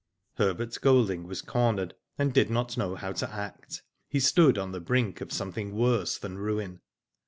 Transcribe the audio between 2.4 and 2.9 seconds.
not